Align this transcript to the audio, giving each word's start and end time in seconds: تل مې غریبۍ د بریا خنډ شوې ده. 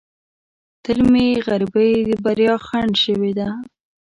تل 0.83 0.99
مې 1.11 1.27
غریبۍ 1.47 1.91
د 2.09 2.11
بریا 2.23 2.55
خنډ 2.65 2.93
شوې 3.03 3.31
ده. 3.39 3.47